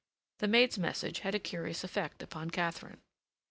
[0.39, 3.03] The maid's message had a curious effect upon Katharine.